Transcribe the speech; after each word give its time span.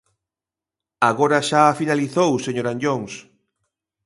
Agora 1.09 1.39
xa 1.49 1.77
finalizou, 1.79 2.31
señor 2.45 2.65
Anllóns. 2.67 3.13